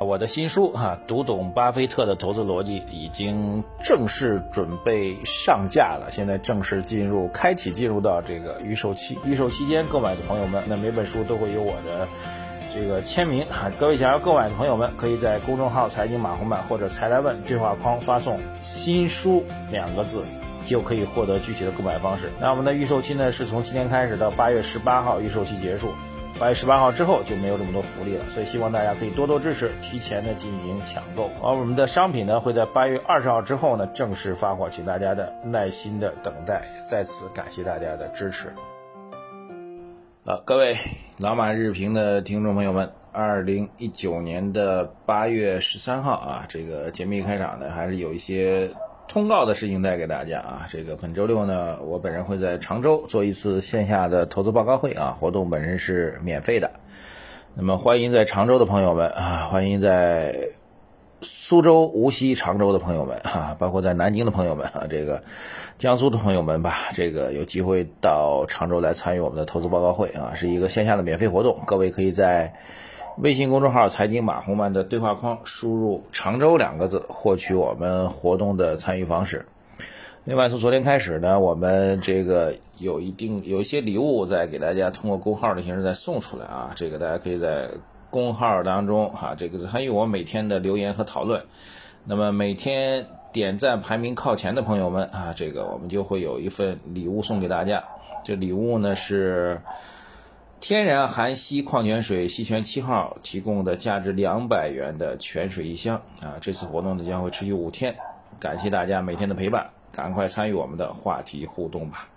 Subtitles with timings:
[0.00, 9.16] 我的新书哈，读懂巴菲特的投资逻辑已经正式准备上架了，现在正式进入开启进入到这个预售期。
[9.24, 12.06] 预售期间购买的朋友们，那每本书都会有我的
[12.68, 13.70] 这个签名哈。
[13.78, 20.22] 各位想要购买的朋友们，可以在公众号“财经马红版”或者“财来问”对话框发送“新书”两个字，
[20.66, 22.30] 就可以获得具体的购买方式。
[22.40, 25.92] 那我们的预售期呢，是从今天开始到八月十八号预售期结束。
[26.38, 31.30] 八月十八号之后就没有这么多福利了，所以希望大家可以多多支持，提前的进行抢购。
[31.40, 36.64] 而我们的商品呢会在八月二十号之后呢正式发货，请大家的耐心的等待。
[36.90, 38.48] 在此感谢大家的支持。
[40.24, 40.76] 啊，各位
[41.18, 48.68] 老马日评的听众朋友们，二零一九年的八月十三号啊，这个节目一开场呢还是有一些。
[49.06, 56.70] 通告的事情带给大家啊，这个本周六呢，我本人会在常州做一次线下的投资报告会啊，活动本身是免费的。
[57.54, 60.48] 那么欢迎在常州的朋友们啊，欢迎在
[61.20, 65.22] 苏州、无锡、常州的朋友们啊，包括在南京的朋友们啊，这个
[65.78, 72.54] 江苏的朋友们吧，这个有机会到常州来参与我们的投资报告会啊，是一个线下的免费活动，各位可以在。
[73.16, 79.46] 微信公众号“财经马红漫”的对话框输入“常州”两个字，获取我们活动的参与方式。
[80.24, 87.70] 另外，从昨天开始呢，我们这个有一定有一些礼物在给大家通过公号的形式再送出来啊，这个大家可以在
[88.10, 91.44] 公号当中哈，这个参与我每天的留言和讨论。
[92.04, 97.84] 那么每天点赞排名靠前的朋友们啊，这个我们就会有一份礼物送给大家。
[98.24, 99.60] 这礼物呢是。
[100.66, 106.40] 天然含硒矿泉水西泉七号提供的价值两百元的泉水一箱啊！
[106.40, 107.94] 这次活动呢将会持续五天，
[108.40, 112.08] 感谢大家每天的陪伴，赶快参与我们的话题互动吧！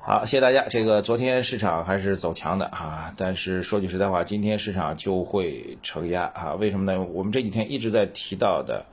[0.00, 0.64] 好，谢谢大家。
[0.70, 6.54] 这个昨天市场还是走强的啊，但是说句实在话，今天市场就会承压啊？
[6.54, 7.06] 为什么呢？
[7.12, 8.86] 我们这几天一直在提到的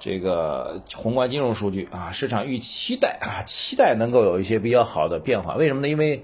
[0.00, 5.54] 这个宏观金融数据啊，市场预期待啊，期待能够有一些比较好的变化。
[5.56, 5.88] 为什么呢？
[5.88, 6.22] 因为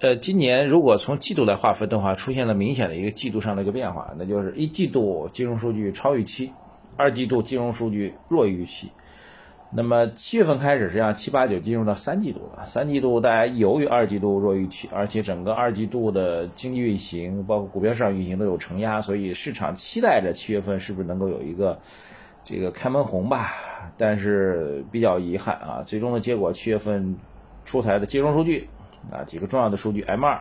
[0.00, 6.52] 呃，今年如果从季度来划分的话，出现了明显的一个季度上的一个变化，那就是一季度金融数据超预期，
[6.96, 8.88] 二季度金融数据弱于预期。
[9.76, 12.64] 那么七月份开始，实际上七八九进入到三季度了。
[12.66, 21.80] 三季度大家由于二季度弱预期，而且整个二季度的经济运行，包括股票市场运行都有承压，所以市场期待着七月份是不是能够有一个
[22.44, 23.52] 这个开门红吧？
[23.96, 27.16] 但是比较遗憾啊，最终的结果七月份
[27.64, 28.68] 出台的金融数据。
[29.10, 30.40] 啊，几个重要的数据，M2，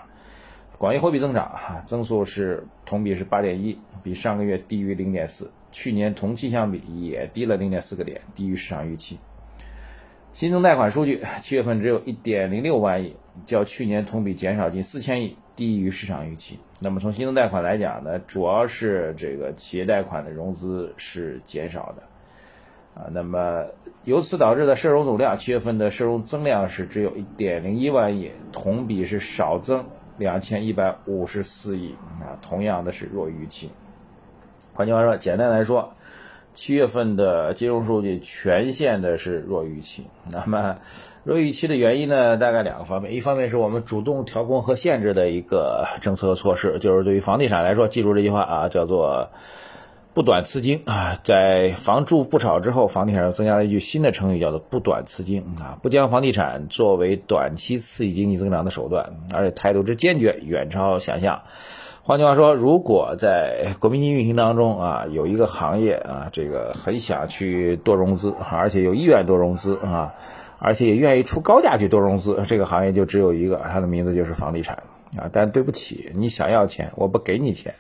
[0.77, 9.19] 广义货币增长哈，增速是同比是八点一，比上个月低于零点四，去年同期相比也低了零点四个点，低于市场预期。
[10.31, 13.13] 新增贷款数据，七月份只有一点零六万亿，
[13.45, 16.59] 较去年同比减少近四千亿，低于市场预期。
[16.79, 22.03] 那么从新增贷款来讲呢，主要是这个企业贷款的融资是减少的。
[22.95, 23.65] 啊，那么
[24.03, 29.83] 由此导致的社融总量，七月份的社融增量是只有一点零一万亿，同比是少增
[30.19, 33.71] 两千一百五十四亿啊，同样的是弱于预期。
[34.75, 35.93] 换句话说，简单来说，
[36.53, 40.05] 七月份的金融数据全线的是弱预期。
[40.31, 40.77] 那么
[41.23, 49.29] 弱预期的原因呢，大概两个方面，一方面是我们主动调控和限制的一个政策措施，就是对于房地产来说，记住这句话啊，叫做。
[50.15, 61.41] 不短刺经啊，在房住不炒之后，房地产又增加了一句新的成语，叫做不短刺经啊，不将房地产作为短期刺激经济增长的手段，而且态度之坚决远超想象。
[62.05, 70.13] 换句话说，如果在国民经济运行当中啊，有一个行业啊，这个很想去多融资，而且有意愿多融资啊，
[70.59, 74.83] 而且也愿意出高价去多融资，这个行业就只有一个，它的名字就是房地产
[75.17, 75.29] 啊。
[75.31, 77.73] 但对不起，你想要钱，我不给你钱。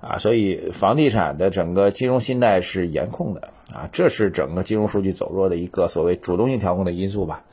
[0.00, 7.44] 啊，所以房地产的整个金融信贷是严控的啊，这是整个金融数据走弱的一个所谓主动性调控的因素吧。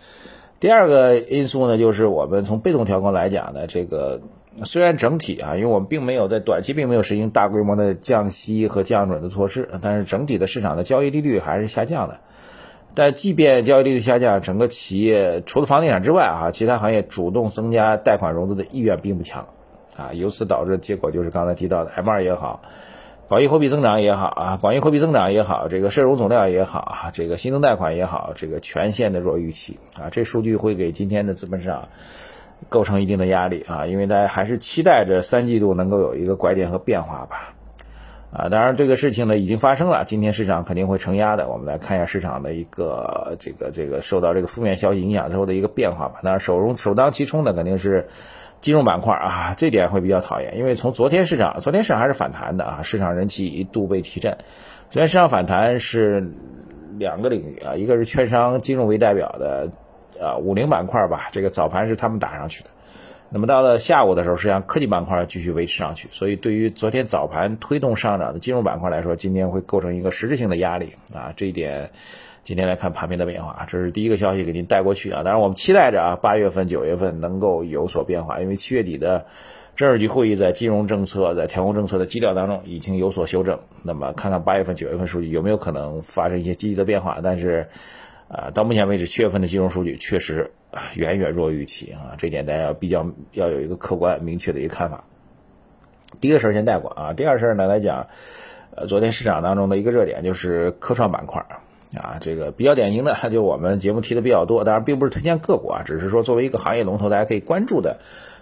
[0.59, 4.19] 第二个因素呢，就是我们从被动调控来讲呢，这个
[4.65, 12.19] 虽然整体啊，因为我们并没有在短期并没有实行大规模的降息和降准的措施，但是整体的市场的交易利率还是下降的。
[12.95, 19.47] 但即便交易利率下降，整个企业除了房地产之外啊，其他行业主动增加贷款融资的意愿并不强。
[19.95, 22.61] 啊，由此导致结果就是刚才提到的 M2 也好，
[23.27, 31.89] 广义货币增长也好啊，广义货币增长也好，这个社融总量也好啊，这个新增贷款也好，这个全线的弱预期啊，这数据会给今天的资本市场
[32.67, 37.53] 构成一定的压力啊，因为大家还是期待着三季度能够有一个拐点和变化吧。
[38.31, 41.47] 啊，当然这个事情呢已经发生了，今天市场肯定会承压的。
[41.47, 46.19] 我们来看一下市场的一个这个这个受到这个负面消息影响之后的一个变化吧。
[46.23, 48.07] 当然首首当其冲的肯定是。
[48.61, 54.37] 金融板块啊，这点会比较讨厌，因为从昨天市场，昨天市场还是反弹的啊，市场人气一度被提振。
[54.89, 56.33] 昨天市场反弹是
[56.97, 59.71] 两个领域啊，一个是券商、金融为代表的
[60.21, 62.69] 啊五零板块吧，这个早盘是他们打上去的。
[63.29, 71.91] 那么到了下午的时候，实际上科技板块继续维持上去，所以对于昨天早盘推动上涨的金融板块来说，今天会构成一个实质性的压力啊，这一点。
[72.41, 75.21] 今天来看盘面的变化，这是第一个消息给您带过去啊。
[75.21, 79.25] 当然，我们期待着啊，八月份、九月份能够有所变化，因为七月底的
[79.75, 83.59] 政治局会议在金融政策、在调控政策的基调当中已经有所修正。
[83.83, 87.19] 那么，看看八月份、九月份数据有没有可能发生一些积极的变化。
[87.21, 87.67] 但是，
[88.29, 90.49] 呃，到目前为止，七月份的金融数据确实
[90.95, 95.03] 远远弱于预期啊，这点大家要比较要有一个客观明确的一个看法。
[96.21, 98.07] 第一个事儿先带过啊，第二事儿呢来讲，
[98.75, 101.45] 呃，昨天市场当中的一个热点就是科创板块。
[101.97, 107.97] 啊，这个比较典型的，就我们节目提的比较多，当然并不是推荐个股啊，只是说作为一个行业龙头，大家可以关注的。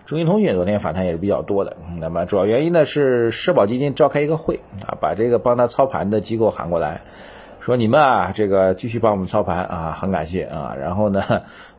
[0.05, 7.03] 中兴通讯昨天反弹也是比较多的，那么主要原因呢是社保基金召开一个会啊，把这个帮他操盘的机构喊过来，
[7.67, 11.21] 说你们啊，这个继续帮我们操盘啊，很感谢啊，然后呢，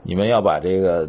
[0.03, 1.09] 你们要把这个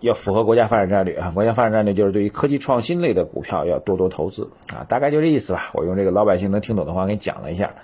[0.00, 7.74] 要符合国家发展战略啊，国家发展战略就是对于科技创新类的股票要多多投资啊，大概就这意思吧，我用这个老百姓能听懂的话给你讲了一下。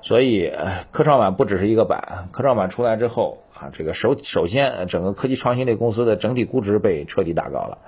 [0.00, 0.50] 所以，
[0.90, 2.26] 科创板不只是一个板。
[2.32, 7.78] 科创板出来之后啊，这个首首先，整个科技创新类公司的整体估值被彻底打高了。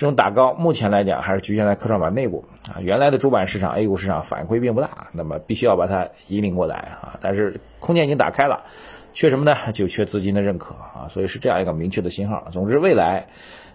[0.00, 2.80] 这种打高，目前来讲还是局限在科创板内部啊。
[2.80, 7.18] 原来的主板市场 A 股市场反馈并不大，那么必须要把它引领过来啊。
[7.20, 8.64] 但是空间已经打开了，
[9.12, 9.54] 缺什么呢？
[9.74, 11.08] 就缺资金的认可啊。
[11.10, 12.46] 所以是这样一个明确的信号。
[12.50, 13.26] 总之，未来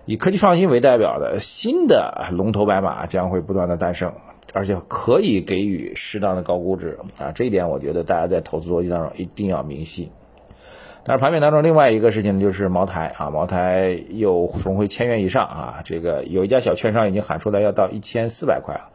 [0.05, 4.11] 以科技创新为代表的新的龙头白马将会不断的诞生。
[4.51, 10.09] 而且可以给予适当的高估值啊，这一点我觉得大家在投资逻辑当中一定要明晰。
[11.07, 18.89] 但是盘面当中另外一个事情呢就是茅台啊，茅台又重回千元以上啊，这个有一家小券商已经喊出来要到一千四百块了。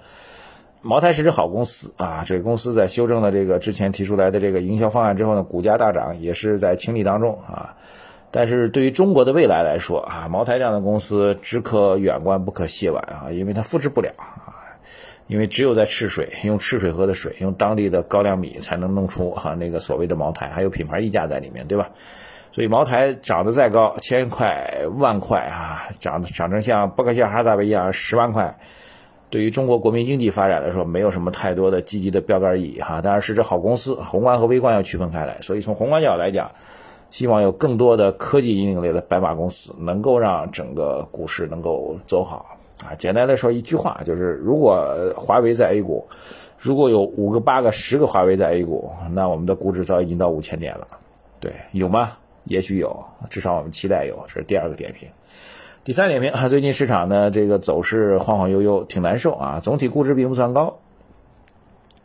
[0.83, 7.77] 茅台是只好公司啊，这个公司在修正了这个之前提出来的这个营销方案之后呢，股价大涨也是在情理当中啊。
[8.33, 14.50] 但是对于中国的未来来说啊，茅台这样的公司只可远观不可亵玩啊，因为它复制不了啊。
[15.31, 21.91] 因为只有在赤水用赤水河的水，用当地的高粱米才能弄出哈那个所谓的茅台，还有品牌溢价在里面，对吧？
[22.51, 28.59] 所以茅台涨得再高，千块万块啊，涨涨成像伯克希尔哈撒韦一样十万块，
[29.31, 33.01] 对于中国国民经济发展来说，没有什么太多的积极的标杆意义哈。
[33.01, 35.39] 当然是这好公司，宏观和微观要区分开来。
[35.43, 36.51] 所以从宏观角度来讲，
[37.09, 42.57] 希望有更多的科技引领类的白马公司，能够让整个股市能够走好。
[42.85, 46.09] 啊，简单的说一句话，就是如果华为在 A 股，
[46.59, 50.89] 如果有五个、八个、十个华为在 A 股，那我们的估值早已经到五千点了。
[51.41, 52.13] 对，有吗？
[52.45, 54.25] 也许有，至少我们期待有。
[54.27, 55.09] 这是第二个点评。
[55.85, 59.61] 第三点评啊，最近市场呢这个走势晃晃悠悠，挺难受啊。
[59.63, 60.79] 总体估值并不算高，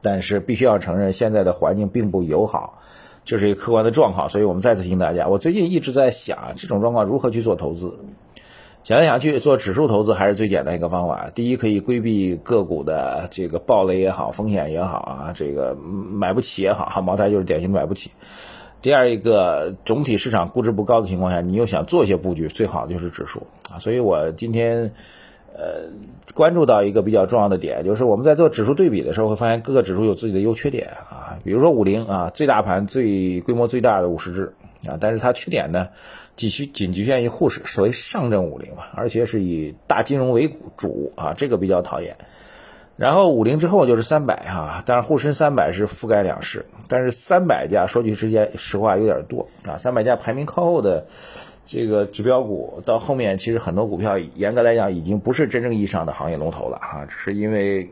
[0.02, 2.80] 但是必须要承认，现在的环境并不友好，
[3.24, 4.30] 这是一个客观的状况。
[4.30, 7.98] 所以我们再次提醒大家，我最近一直在想，这种状况如何去做投资。
[8.86, 11.32] 想来想去，做指数投资还是最简单一个方法。
[11.34, 18.12] 第一，可以规避个股的这个暴雷也好，风险也好啊，这个买不起也好，茅台就是典型的买不起。
[18.84, 23.80] 第二一个，总体市场估值不高的情况下，你又想做一些布局，最好就是指数啊。
[23.80, 24.94] 所以我今天
[25.56, 25.90] 呃
[26.36, 31.40] 关注到一个比较重要的点，就是我们在做指数对比的时候，会发现各个指数有自己的优缺点啊。
[31.44, 34.54] 比如说五零啊，最大盘最规模最大的五十只。
[34.88, 35.90] 啊，但是它缺点呢，
[36.36, 42.18] 仅需仅局限于沪市，所谓上证五零嘛，而且是以大金融为主啊，这个比较讨厌。
[42.98, 51.06] 然后五零之后就是三百哈，但是沪深三百是覆盖两市，但是三百家说句实间实话有点多啊，三百家排名靠后的
[51.66, 57.90] 这个指标股，到后面其实很多股票严格来讲已经不是真正意义上的行业龙头了哈，只是因为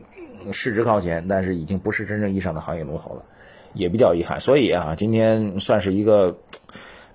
[0.52, 3.24] 市值靠前，但是已经不是真正意义上的行业龙头了，
[3.74, 4.40] 也比较遗憾。
[4.40, 6.38] 所以啊，今天算是一个。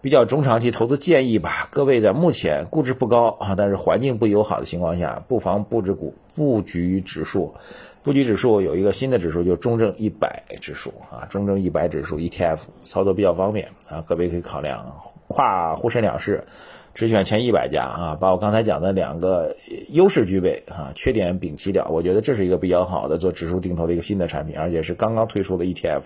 [0.01, 7.53] 比较中长期投资建议吧，各位在目前估值不高啊，但是环境不友好的情况下，不妨布置股布局指数，
[8.01, 14.95] 布局指数有一个新的指数，就是中证一百指数啊，中证一百指数 ETF 操作比较方便啊，各位可以考量
[15.27, 16.45] 跨沪深两市，
[16.99, 19.55] 只选前一百家啊，把我刚才讲的两个
[19.87, 26.01] 优势具备啊，缺点摒弃掉，我觉得这是一个比较好的做指数定投的一个新的产品，而且是刚刚推出的 ETF，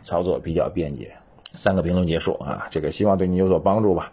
[0.00, 1.12] 操作比较便捷。
[1.52, 4.10] 三个评论结束啊，这个希望对你有所帮助吧。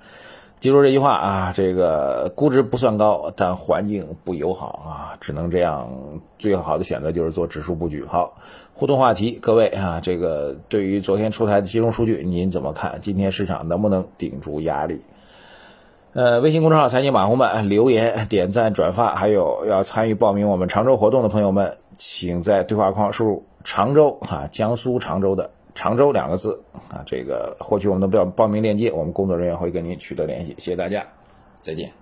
[0.59, 5.89] 记住这句话啊，这个估值不算高，但环境不友好啊，只能这样。
[6.37, 8.05] 最好的选择就是做指数布局。
[8.05, 8.35] 好，
[8.75, 12.99] 互动话题，各位啊，这个对于昨天出台的金融数据，您怎么看？
[13.01, 15.01] 今天市场能不能顶住压力？
[16.13, 30.55] 呃，微信公众号财经马红们留言、点赞、转发，还有要参与报名我们常州活动的朋友们，请在对话框输入“常州”啊，江苏常州的“常州”两个字啊，这个获取我们的报报名链接，我们工作人员会跟您取得联系。
[30.57, 31.05] 谢谢大家，
[31.61, 31.98] 再见。